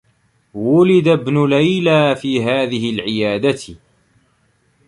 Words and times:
وُلد 0.53 1.07
ابن 1.07 1.45
ليلى 1.49 2.15
في 2.15 2.43
هذه 2.43 2.89
العيادة. 2.89 3.75